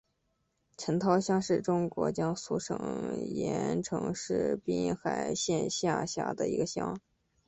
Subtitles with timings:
[0.79, 6.99] 陈涛乡是中国江苏省盐城市滨海县下辖的一个乡。